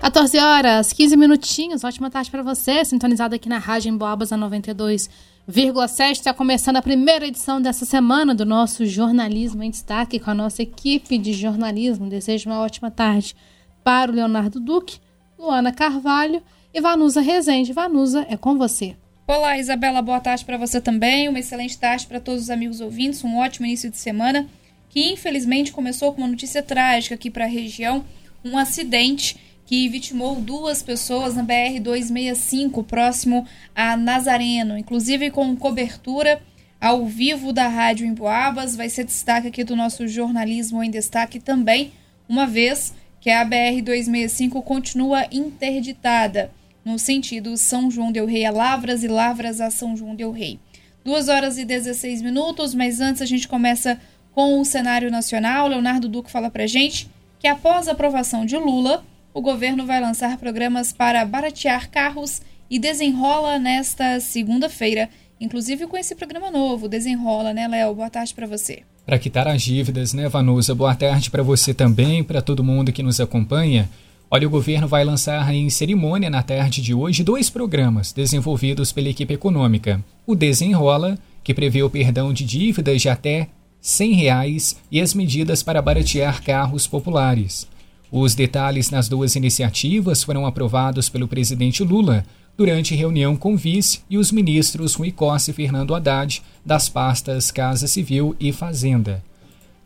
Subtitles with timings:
[0.00, 1.82] 14 horas, 15 minutinhos.
[1.82, 6.12] Ótima tarde para você, sintonizado aqui na Rádio Emboabas a 92,7.
[6.12, 10.62] Está começando a primeira edição dessa semana do nosso Jornalismo em Destaque com a nossa
[10.62, 12.08] equipe de jornalismo.
[12.08, 13.34] Desejo uma ótima tarde
[13.82, 15.00] para o Leonardo Duque,
[15.36, 16.40] Luana Carvalho
[16.72, 17.72] e Vanusa Rezende.
[17.72, 18.96] Vanusa, é com você.
[19.26, 21.28] Olá, Isabela, boa tarde para você também.
[21.28, 23.24] Uma excelente tarde para todos os amigos ouvintes.
[23.24, 24.48] Um ótimo início de semana
[24.88, 28.04] que infelizmente começou com uma notícia trágica aqui para a região,
[28.44, 36.40] um acidente que vitimou duas pessoas na BR-265, próximo a Nazareno, inclusive com cobertura
[36.80, 38.74] ao vivo da Rádio Emboabas.
[38.74, 41.92] Vai ser destaque aqui do nosso jornalismo em destaque também,
[42.26, 46.50] uma vez que a BR-265 continua interditada
[46.82, 50.58] no sentido São João del Rei a Lavras e Lavras a São João del Rei.
[51.04, 54.00] 2 horas e 16 minutos, mas antes a gente começa
[54.32, 55.68] com o cenário nacional.
[55.68, 57.06] Leonardo Duque fala pra gente
[57.38, 62.40] que após a aprovação de Lula, o governo vai lançar programas para baratear carros
[62.70, 65.08] e desenrola nesta segunda-feira,
[65.40, 67.94] inclusive com esse programa novo, Desenrola, né, Léo?
[67.94, 68.82] Boa tarde para você.
[69.06, 70.74] Para quitar as dívidas, né, Vanusa?
[70.74, 73.88] Boa tarde para você também, para todo mundo que nos acompanha.
[74.30, 79.08] Olha, o governo vai lançar em cerimônia na tarde de hoje dois programas desenvolvidos pela
[79.08, 80.04] equipe econômica.
[80.26, 83.48] O Desenrola, que prevê o perdão de dívidas de até
[83.80, 87.66] 100 reais, e as medidas para baratear carros populares.
[88.10, 92.24] Os detalhes nas duas iniciativas foram aprovados pelo presidente Lula
[92.56, 97.50] durante reunião com o vice e os ministros Rui Costa e Fernando Haddad das pastas
[97.50, 99.22] Casa Civil e Fazenda.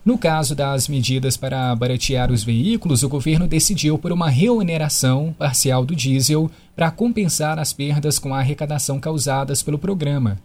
[0.05, 5.85] No caso das medidas para baratear os veículos, o governo decidiu por uma reoneração parcial
[5.85, 10.39] do diesel para compensar as perdas com a arrecadação causadas pelo programa.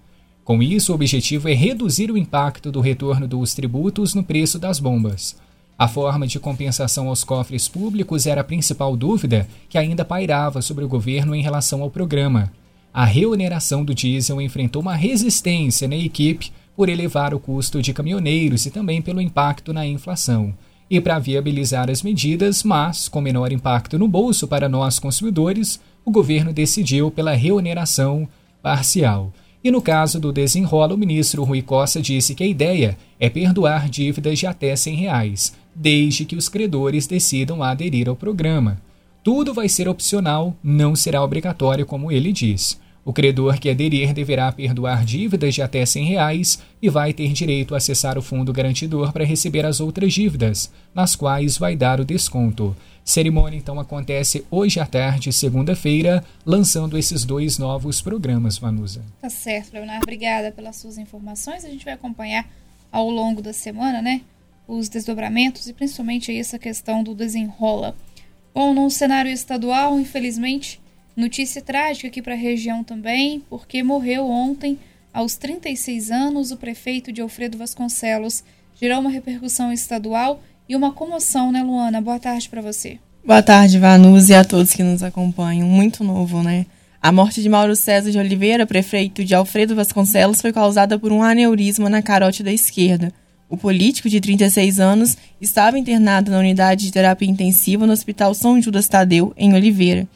[0.43, 4.79] Com isso, o objetivo é reduzir o impacto do retorno dos tributos no preço das
[4.79, 5.35] bombas.
[5.77, 10.83] A forma de compensação aos cofres públicos era a principal dúvida que ainda pairava sobre
[10.83, 12.51] o governo em relação ao programa.
[12.91, 18.65] A reoneração do diesel enfrentou uma resistência na equipe por elevar o custo de caminhoneiros
[18.65, 20.51] e também pelo impacto na inflação.
[20.89, 26.09] E para viabilizar as medidas, mas com menor impacto no bolso para nós consumidores, o
[26.09, 28.27] governo decidiu pela reoneração
[28.63, 29.31] parcial.
[29.63, 33.89] E no caso do desenrola, o ministro Rui Costa disse que a ideia é perdoar
[33.89, 38.79] dívidas de até 100 reais, desde que os credores decidam aderir ao programa.
[39.23, 42.79] Tudo vai ser opcional, não será obrigatório, como ele diz.
[43.07, 47.73] O credor que aderir deverá perdoar dívidas de até 100 reais e vai ter direito
[47.73, 52.05] a acessar o fundo garantidor para receber as outras dívidas, nas quais vai dar o
[52.05, 52.75] desconto.
[53.05, 59.01] Cerimônia então acontece hoje à tarde, segunda-feira, lançando esses dois novos programas, Vanusa.
[59.21, 60.03] Tá certo, Leonardo.
[60.03, 61.63] Obrigada pelas suas informações.
[61.63, 62.45] A gente vai acompanhar
[62.91, 64.19] ao longo da semana, né?
[64.67, 67.95] Os desdobramentos e principalmente essa questão do desenrola.
[68.53, 70.81] Bom, no cenário estadual, infelizmente,
[71.17, 74.77] notícia trágica aqui para a região também, porque morreu ontem,
[75.11, 78.43] aos 36 anos, o prefeito de Alfredo Vasconcelos.
[78.79, 80.39] Gerou uma repercussão estadual
[80.69, 81.99] e uma comoção, né, Luana?
[81.99, 82.99] Boa tarde para você.
[83.25, 85.67] Boa tarde, Vanus, e a todos que nos acompanham.
[85.67, 86.67] Muito novo, né?
[87.01, 91.23] A morte de Mauro César de Oliveira, prefeito de Alfredo Vasconcelos, foi causada por um
[91.23, 93.11] aneurisma na carote da esquerda.
[93.49, 98.61] O político, de 36 anos, estava internado na unidade de terapia intensiva no Hospital São
[98.61, 100.07] Judas Tadeu, em Oliveira.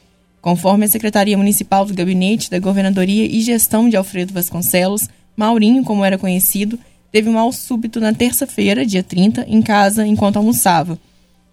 [0.41, 5.07] Conforme a Secretaria Municipal do Gabinete da Governadoria e Gestão de Alfredo Vasconcelos,
[5.37, 6.79] Maurinho, como era conhecido,
[7.11, 10.97] teve um mal súbito na terça-feira, dia 30, em casa, enquanto almoçava.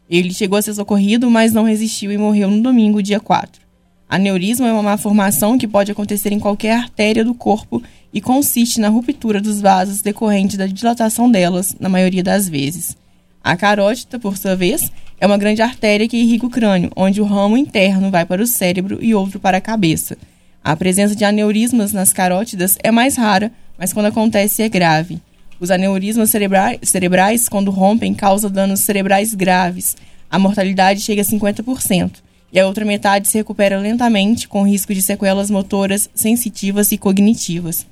[0.08, 3.60] Ele chegou a ser socorrido, mas não resistiu e morreu no domingo, dia 4.
[4.08, 8.88] Aneurisma é uma malformação que pode acontecer em qualquer artéria do corpo e consiste na
[8.88, 12.96] ruptura dos vasos decorrente da dilatação delas, na maioria das vezes.
[13.44, 17.24] A carótida, por sua vez, é uma grande artéria que irriga o crânio, onde o
[17.24, 20.16] ramo interno vai para o cérebro e outro para a cabeça.
[20.62, 25.20] A presença de aneurismas nas carótidas é mais rara, mas quando acontece é grave.
[25.58, 29.96] Os aneurismas cerebrais, cerebrais, quando rompem, causam danos cerebrais graves.
[30.30, 35.02] A mortalidade chega a 50%, e a outra metade se recupera lentamente, com risco de
[35.02, 37.86] sequelas motoras, sensitivas e cognitivas.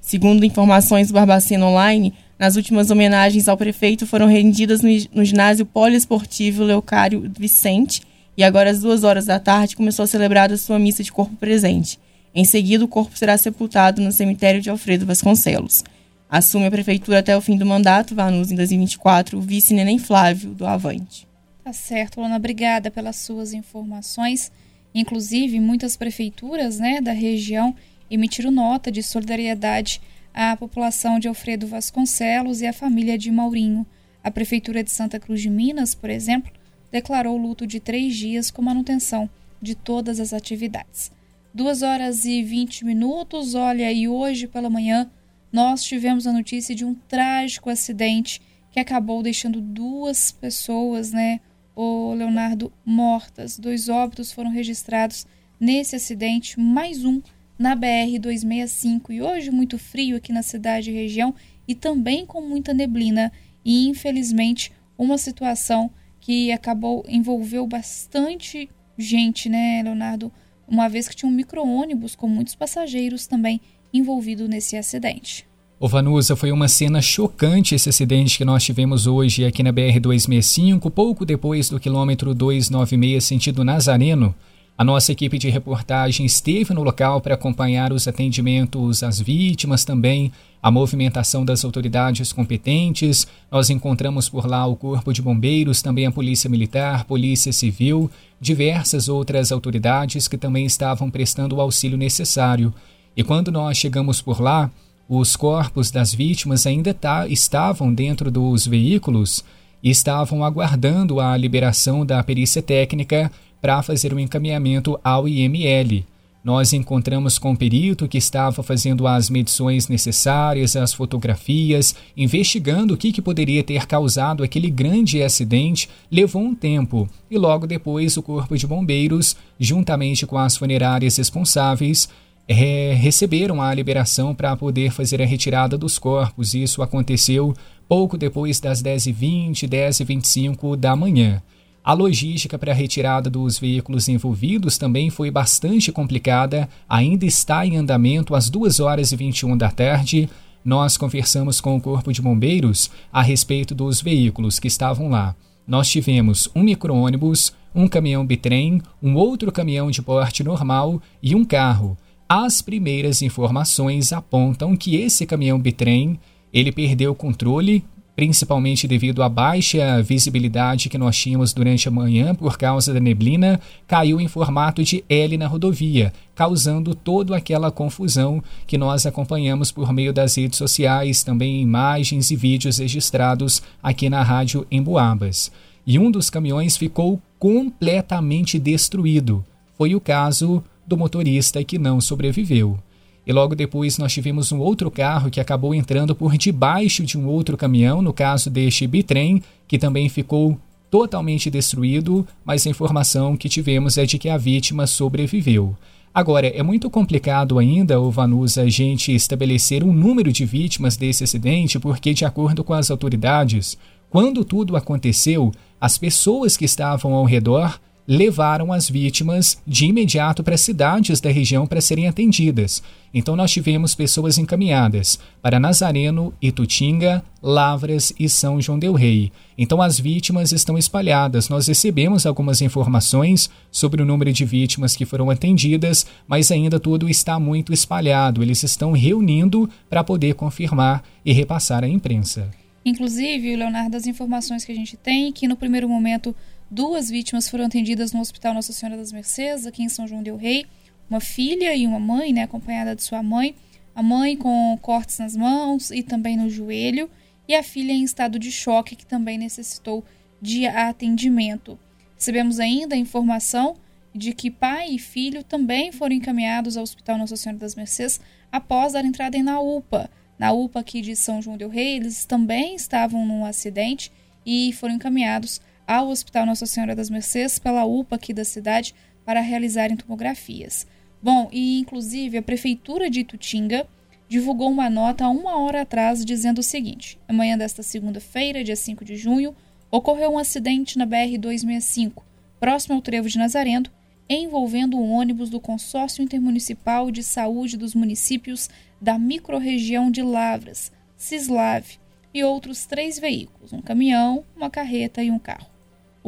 [0.00, 5.66] Segundo informações do Barbacena Online, nas últimas homenagens ao prefeito foram rendidas no, no ginásio
[5.66, 8.02] poliesportivo Leocário Vicente,
[8.36, 11.34] e agora às duas horas da tarde começou a celebrar a sua missa de corpo
[11.34, 11.98] presente.
[12.32, 15.82] Em seguida, o corpo será sepultado no cemitério de Alfredo Vasconcelos.
[16.30, 20.50] Assume a prefeitura até o fim do mandato, Vanus, em 2024, o vice Neném Flávio,
[20.50, 21.26] do Avante.
[21.64, 24.52] Tá certo, Lona, obrigada pelas suas informações.
[24.94, 27.74] Inclusive, muitas prefeituras né, da região
[28.10, 30.00] emitiram nota de solidariedade
[30.40, 33.84] à população de Alfredo Vasconcelos e à família de Maurinho.
[34.22, 36.52] A Prefeitura de Santa Cruz de Minas, por exemplo,
[36.92, 39.28] declarou luto de três dias com manutenção
[39.60, 41.10] de todas as atividades.
[41.52, 45.10] Duas horas e vinte minutos, olha, e hoje pela manhã
[45.52, 51.40] nós tivemos a notícia de um trágico acidente que acabou deixando duas pessoas, né,
[51.74, 53.58] o Leonardo, mortas.
[53.58, 55.26] Dois óbitos foram registrados
[55.58, 57.20] nesse acidente, mais um
[57.58, 61.34] na BR 265 e hoje muito frio aqui na cidade e região
[61.66, 63.32] e também com muita neblina
[63.64, 65.90] e infelizmente uma situação
[66.20, 70.32] que acabou envolveu bastante gente, né, Leonardo,
[70.66, 73.60] uma vez que tinha um micro-ônibus com muitos passageiros também
[73.92, 75.46] envolvido nesse acidente.
[75.80, 80.90] Ô Vanusa, foi uma cena chocante esse acidente que nós tivemos hoje aqui na BR-265,
[80.90, 84.34] pouco depois do quilômetro 296 sentido Nazareno.
[84.78, 90.30] A nossa equipe de reportagem esteve no local para acompanhar os atendimentos às vítimas também,
[90.62, 93.26] a movimentação das autoridades competentes.
[93.50, 98.08] Nós encontramos por lá o Corpo de Bombeiros, também a Polícia Militar, Polícia Civil,
[98.40, 102.72] diversas outras autoridades que também estavam prestando o auxílio necessário.
[103.16, 104.70] E quando nós chegamos por lá,
[105.08, 109.44] os corpos das vítimas ainda tá, estavam dentro dos veículos
[109.82, 113.28] e estavam aguardando a liberação da perícia técnica
[113.60, 116.04] para fazer o encaminhamento ao IML.
[116.42, 122.96] Nós encontramos com o perito que estava fazendo as medições necessárias, as fotografias, investigando o
[122.96, 125.90] que, que poderia ter causado aquele grande acidente.
[126.10, 132.08] Levou um tempo e logo depois o Corpo de Bombeiros, juntamente com as funerárias responsáveis,
[132.48, 136.54] é, receberam a liberação para poder fazer a retirada dos corpos.
[136.54, 137.52] Isso aconteceu
[137.86, 141.42] pouco depois das 10h20, 10h25 da manhã.
[141.82, 147.76] A logística para a retirada dos veículos envolvidos também foi bastante complicada, ainda está em
[147.76, 150.28] andamento às 2 horas e 21 da tarde.
[150.64, 155.34] Nós conversamos com o Corpo de Bombeiros a respeito dos veículos que estavam lá.
[155.66, 161.44] Nós tivemos um micro-ônibus, um caminhão bitrem, um outro caminhão de porte normal e um
[161.44, 161.96] carro.
[162.28, 166.18] As primeiras informações apontam que esse caminhão bitrem
[166.52, 167.84] ele perdeu o controle,
[168.18, 173.60] principalmente devido à baixa visibilidade que nós tínhamos durante a manhã por causa da neblina,
[173.86, 179.92] caiu em formato de L na rodovia, causando toda aquela confusão que nós acompanhamos por
[179.92, 185.52] meio das redes sociais, também imagens e vídeos registrados aqui na rádio em Boabas.
[185.86, 189.44] E um dos caminhões ficou completamente destruído.
[189.76, 192.80] Foi o caso do motorista que não sobreviveu.
[193.28, 197.26] E logo depois nós tivemos um outro carro que acabou entrando por debaixo de um
[197.26, 200.58] outro caminhão, no caso deste bitrem, que também ficou
[200.90, 205.76] totalmente destruído, mas a informação que tivemos é de que a vítima sobreviveu.
[206.14, 211.22] Agora, é muito complicado ainda, o Vanusa, a gente estabelecer um número de vítimas desse
[211.22, 213.76] acidente, porque, de acordo com as autoridades,
[214.08, 217.78] quando tudo aconteceu, as pessoas que estavam ao redor
[218.08, 222.82] levaram as vítimas de imediato para cidades da região para serem atendidas.
[223.12, 229.30] Então nós tivemos pessoas encaminhadas para Nazareno, Itutinga, Lavras e São João del Rei.
[229.58, 231.50] Então as vítimas estão espalhadas.
[231.50, 237.10] Nós recebemos algumas informações sobre o número de vítimas que foram atendidas, mas ainda tudo
[237.10, 238.42] está muito espalhado.
[238.42, 242.50] Eles estão reunindo para poder confirmar e repassar à imprensa.
[242.84, 246.34] Inclusive, Leonardo, as informações que a gente tem, que no primeiro momento
[246.70, 250.36] Duas vítimas foram atendidas no Hospital Nossa Senhora das Mercês, aqui em São João del
[250.36, 250.66] Rei.
[251.08, 253.54] Uma filha e uma mãe, né, acompanhada de sua mãe.
[253.94, 257.10] A mãe com cortes nas mãos e também no joelho.
[257.48, 260.04] E a filha em estado de choque, que também necessitou
[260.42, 261.78] de atendimento.
[262.14, 263.76] Recebemos ainda a informação
[264.14, 268.20] de que pai e filho também foram encaminhados ao Hospital Nossa Senhora das Mercês
[268.52, 270.10] após dar entrada na UPA.
[270.38, 274.12] Na UPA aqui de São João del Rei, eles também estavam num acidente
[274.44, 279.40] e foram encaminhados ao Hospital Nossa Senhora das Mercês pela UPA aqui da cidade para
[279.40, 280.86] realizarem tomografias.
[281.22, 283.86] Bom, e inclusive a Prefeitura de Itutinga
[284.28, 289.16] divulgou uma nota uma hora atrás dizendo o seguinte: amanhã desta segunda-feira, dia 5 de
[289.16, 289.56] junho,
[289.90, 292.22] ocorreu um acidente na BR-265,
[292.60, 293.90] próximo ao Trevo de Nazareno,
[294.28, 298.68] envolvendo um ônibus do Consórcio Intermunicipal de Saúde dos municípios
[299.00, 301.98] da microrregião de Lavras, Cislave,
[302.34, 305.77] e outros três veículos, um caminhão, uma carreta e um carro.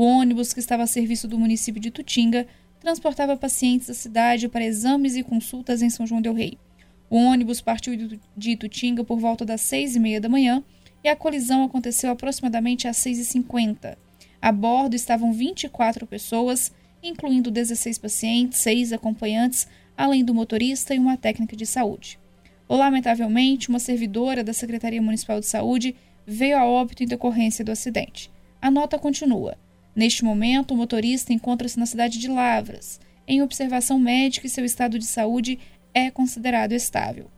[0.01, 2.47] O ônibus, que estava a serviço do município de Tutinga,
[2.81, 6.57] transportava pacientes da cidade para exames e consultas em São João del Rei.
[7.11, 10.65] O ônibus partiu de Tutinga por volta das seis e meia da manhã
[11.05, 13.99] e a colisão aconteceu aproximadamente às seis e cinquenta.
[14.41, 21.19] A bordo estavam 24 pessoas, incluindo 16 pacientes, seis acompanhantes, além do motorista e uma
[21.19, 22.19] técnica de saúde.
[22.67, 25.95] Lamentavelmente, uma servidora da Secretaria Municipal de Saúde
[26.27, 28.31] veio a óbito em decorrência do acidente.
[28.63, 29.59] A nota continua.
[29.95, 34.99] Neste momento, o motorista encontra-se na cidade de Lavras, em observação médica e seu estado
[34.99, 35.59] de saúde
[35.95, 37.31] é considerado estável.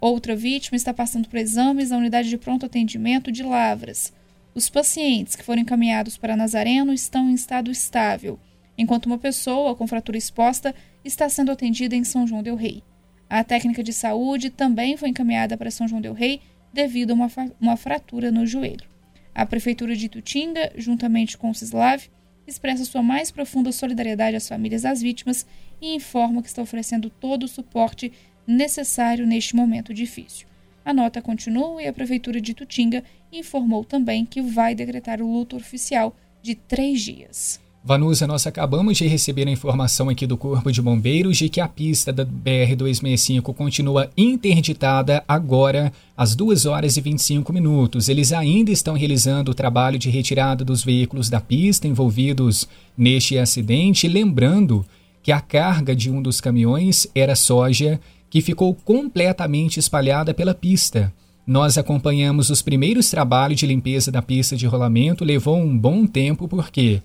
[0.00, 4.12] Outra vítima está passando por exames na unidade de pronto atendimento de Lavras.
[4.54, 8.38] Os pacientes que foram encaminhados para Nazareno estão em estado estável,
[8.78, 10.74] enquanto uma pessoa com fratura exposta
[11.04, 12.82] está sendo atendida em São João del Rei.
[13.28, 16.40] A técnica de saúde também foi encaminhada para São João del Rei
[16.72, 18.88] devido a uma, uma fratura no joelho.
[19.34, 22.08] A Prefeitura de Tutinga, juntamente com o Cislav,
[22.46, 25.46] expressa sua mais profunda solidariedade às famílias das vítimas
[25.80, 28.12] e informa que está oferecendo todo o suporte
[28.46, 30.46] necessário neste momento difícil.
[30.84, 35.56] A nota continua e a Prefeitura de Tutinga informou também que vai decretar o luto
[35.56, 37.60] oficial de três dias.
[37.82, 41.66] Vanusa, nós acabamos de receber a informação aqui do Corpo de Bombeiros de que a
[41.66, 48.10] pista da BR-265 continua interditada agora às 2 horas e 25 minutos.
[48.10, 54.06] Eles ainda estão realizando o trabalho de retirada dos veículos da pista envolvidos neste acidente.
[54.06, 54.84] Lembrando
[55.22, 61.10] que a carga de um dos caminhões era soja que ficou completamente espalhada pela pista.
[61.46, 66.46] Nós acompanhamos os primeiros trabalhos de limpeza da pista de rolamento, levou um bom tempo
[66.46, 67.00] porque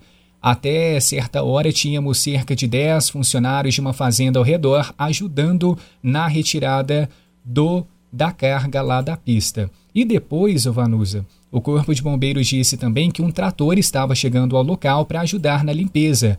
[0.46, 6.28] até certa hora tínhamos cerca de 10 funcionários de uma fazenda ao redor ajudando na
[6.28, 7.10] retirada
[7.44, 7.84] do
[8.14, 9.72] da carga lá da pista.
[9.94, 14.62] E depois, Vanusa, o Corpo de Bombeiros disse também que um trator estava chegando ao
[14.62, 16.38] local para ajudar na limpeza.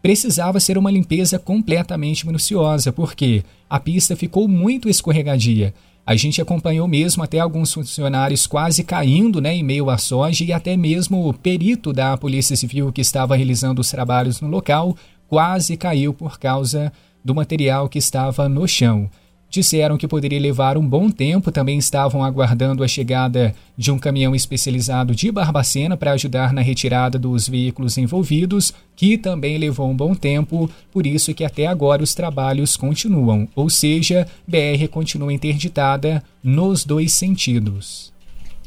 [0.00, 5.74] Precisava ser uma limpeza completamente minuciosa, porque a pista ficou muito escorregadia.
[6.10, 10.52] A gente acompanhou mesmo até alguns funcionários quase caindo né, em meio à soja e
[10.52, 14.96] até mesmo o perito da Polícia Civil que estava realizando os trabalhos no local
[15.28, 16.92] quase caiu por causa
[17.24, 19.08] do material que estava no chão.
[19.50, 24.32] Disseram que poderia levar um bom tempo, também estavam aguardando a chegada de um caminhão
[24.32, 30.14] especializado de Barbacena para ajudar na retirada dos veículos envolvidos, que também levou um bom
[30.14, 36.84] tempo, por isso que até agora os trabalhos continuam, ou seja, BR continua interditada nos
[36.84, 38.12] dois sentidos.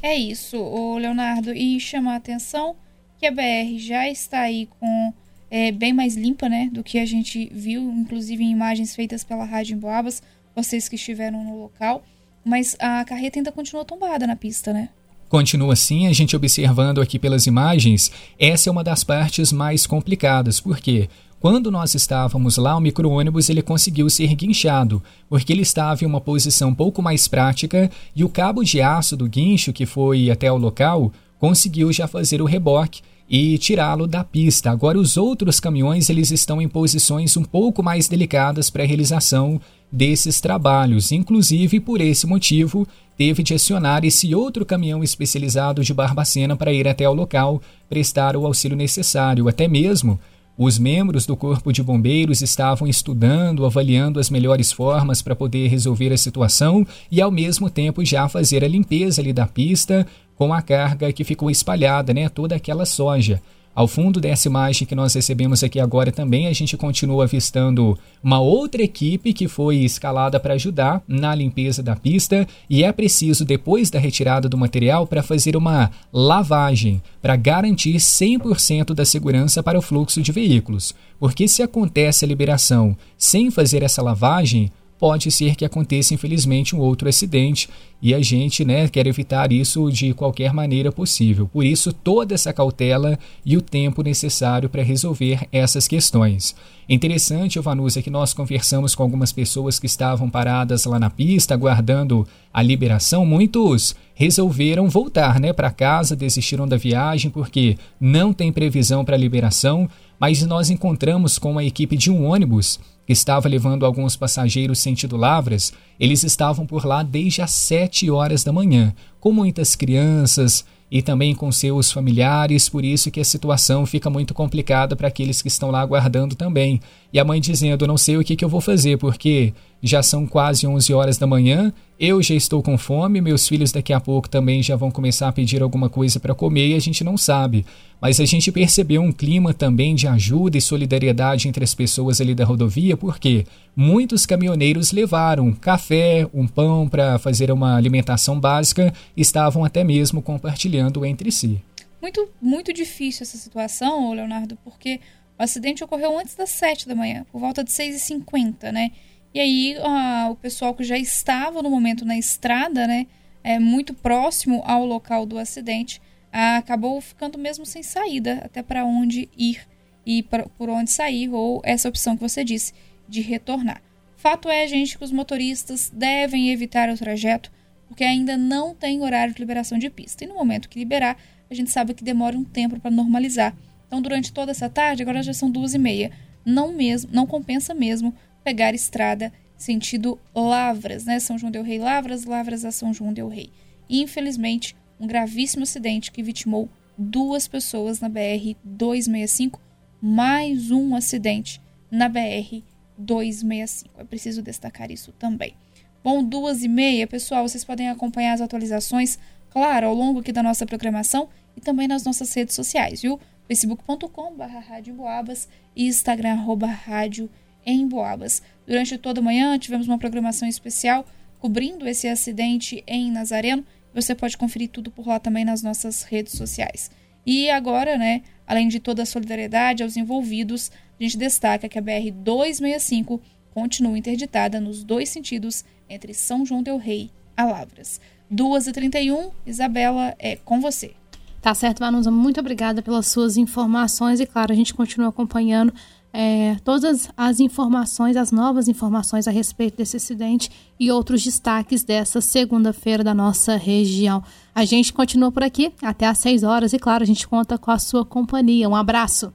[0.02, 2.75] É isso, o Leonardo, e chamar a atenção
[3.18, 5.13] que a BR já está aí com
[5.50, 9.46] é, bem mais limpa, né, do que a gente viu, inclusive em imagens feitas pela
[9.46, 10.22] Rádio Emboabas
[10.56, 12.04] vocês que estiveram no local,
[12.44, 14.90] mas a carreta ainda continua tombada na pista, né?
[15.30, 20.60] Continua assim, a gente observando aqui pelas imagens, essa é uma das partes mais complicadas,
[20.60, 26.08] porque quando nós estávamos lá, o micro-ônibus ele conseguiu ser guinchado, porque ele estava em
[26.08, 30.32] uma posição um pouco mais prática e o cabo de aço do guincho que foi
[30.32, 34.72] até o local conseguiu já fazer o reboque e tirá-lo da pista.
[34.72, 39.60] Agora os outros caminhões eles estão em posições um pouco mais delicadas para a realização
[39.94, 41.12] desses trabalhos.
[41.12, 46.88] Inclusive, por esse motivo, teve de acionar esse outro caminhão especializado de Barbacena para ir
[46.88, 49.48] até o local prestar o auxílio necessário.
[49.48, 50.20] Até mesmo
[50.58, 56.12] os membros do Corpo de Bombeiros estavam estudando, avaliando as melhores formas para poder resolver
[56.12, 60.62] a situação e, ao mesmo tempo, já fazer a limpeza ali da pista com a
[60.62, 62.30] carga que ficou espalhada, né?
[62.30, 63.42] Toda aquela soja.
[63.75, 68.39] Ao fundo dessa imagem que nós recebemos aqui agora também, a gente continua avistando uma
[68.39, 73.89] outra equipe que foi escalada para ajudar na limpeza da pista e é preciso, depois
[73.89, 79.82] da retirada do material, para fazer uma lavagem para garantir 100% da segurança para o
[79.82, 80.94] fluxo de veículos.
[81.20, 84.72] Porque se acontece a liberação sem fazer essa lavagem,
[85.04, 87.70] pode ser que aconteça infelizmente um outro acidente
[88.02, 91.46] e a gente né, quer evitar isso de qualquer maneira possível.
[91.46, 96.56] Por isso, toda essa cautela e o tempo necessário para resolver essas questões.
[96.88, 102.26] Interessante, Vanusa, que nós conversamos com algumas pessoas que estavam paradas lá na pista, aguardando
[102.54, 103.26] a liberação.
[103.26, 109.90] Muitos resolveram voltar né, para casa, desistiram da viagem porque não tem previsão para liberação,
[110.24, 115.18] mas nós encontramos com a equipe de um ônibus que estava levando alguns passageiros sentido
[115.18, 121.01] Lavras, eles estavam por lá desde as 7 horas da manhã, com muitas crianças e
[121.01, 125.50] também com seus familiares, por isso que a situação fica muito complicada para aqueles que
[125.50, 126.80] estão lá aguardando também.
[127.12, 129.53] E a mãe dizendo: "Não sei o que, que eu vou fazer, porque
[129.84, 133.92] já são quase 11 horas da manhã, eu já estou com fome, meus filhos daqui
[133.92, 137.04] a pouco também já vão começar a pedir alguma coisa para comer e a gente
[137.04, 137.66] não sabe.
[138.02, 142.34] Mas a gente percebeu um clima também de ajuda e solidariedade entre as pessoas ali
[142.34, 149.66] da rodovia, porque muitos caminhoneiros levaram café, um pão para fazer uma alimentação básica, estavam
[149.66, 151.62] até mesmo compartilhando entre si.
[152.02, 155.00] Muito, muito difícil essa situação, Leonardo, porque
[155.38, 158.92] o acidente ocorreu antes das 7 da manhã, por volta de 6h50, né?
[159.34, 163.08] E aí a, o pessoal que já estava no momento na estrada, né,
[163.44, 169.30] é, muito próximo ao local do acidente, acabou ficando mesmo sem saída até para onde
[169.38, 169.68] ir
[170.06, 172.74] e pra, por onde sair, ou essa opção que você disse,
[173.08, 173.82] de retornar.
[174.16, 177.52] Fato é, gente, que os motoristas devem evitar o trajeto
[177.94, 180.24] porque ainda não tem horário de liberação de pista.
[180.24, 181.16] E no momento que liberar,
[181.50, 183.56] a gente sabe que demora um tempo para normalizar.
[183.86, 186.10] Então, durante toda essa tarde, agora já são duas e meia,
[186.44, 188.12] não mesmo, não compensa mesmo
[188.44, 191.20] pegar estrada sentido Lavras, né?
[191.20, 193.50] São João del Rei Lavras, Lavras a São João del Rei.
[193.90, 199.60] E, infelizmente, um gravíssimo acidente que vitimou duas pessoas na BR 265,
[200.02, 202.62] mais um acidente na BR
[202.98, 204.02] 265.
[204.02, 205.56] É preciso destacar isso também.
[206.04, 209.18] Bom, duas e meia, pessoal, vocês podem acompanhar as atualizações,
[209.50, 213.20] claro, ao longo aqui da nossa programação e também nas nossas redes sociais, viu?
[213.48, 217.30] facebook.com.br Rádio Boabas e Instagram, arroba Rádio
[217.65, 218.41] em Boabas.
[218.65, 221.05] Durante toda a manhã tivemos uma programação especial
[221.39, 223.65] cobrindo esse acidente em Nazareno.
[223.93, 226.89] Você pode conferir tudo por lá também nas nossas redes sociais.
[227.25, 231.82] E agora, né, além de toda a solidariedade aos envolvidos, a gente destaca que a
[231.82, 233.22] BR 265
[233.53, 238.00] continua interditada nos dois sentidos entre São João del Rei a Lavras.
[238.32, 240.93] 2h31, Isabela, é com você.
[241.41, 242.10] Tá certo, Vanusa.
[242.10, 245.74] Muito obrigada pelas suas informações e, claro, a gente continua acompanhando
[246.13, 252.22] é, todas as informações, as novas informações a respeito desse acidente e outros destaques dessa
[252.22, 254.24] segunda-feira da nossa região.
[254.53, 257.72] A gente continua por aqui até às 6 horas e, claro, a gente conta com
[257.72, 258.70] a sua companhia.
[258.70, 259.34] Um abraço.